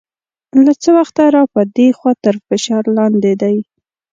له 0.65 0.73
څه 0.81 0.89
وخته 0.97 1.23
را 1.35 1.43
په 1.53 1.61
دې 1.75 1.87
خوا 1.97 2.13
تر 2.23 2.35
فشار 2.47 2.83
لاندې 2.97 3.33
دی. 3.41 3.57